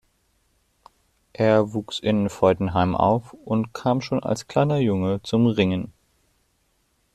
[1.33, 5.93] Er wuchs in Feudenheim auf und kam schon als kleiner Junge zum Ringen.